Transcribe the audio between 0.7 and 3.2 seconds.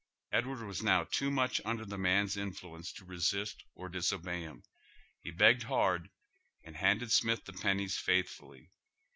now too inucfi under the maii'e influence to